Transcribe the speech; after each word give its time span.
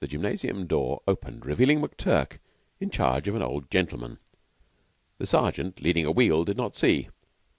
The 0.00 0.06
gymnasium 0.06 0.66
door 0.66 1.02
opened, 1.06 1.44
revealing 1.44 1.82
McTurk 1.82 2.38
in 2.80 2.88
charge 2.88 3.28
of 3.28 3.34
an 3.34 3.42
old 3.42 3.70
gentleman. 3.70 4.18
The 5.18 5.26
Sergeant, 5.26 5.82
leading 5.82 6.06
a 6.06 6.10
wheel, 6.10 6.44
did 6.46 6.56
not 6.56 6.74
see. 6.74 7.10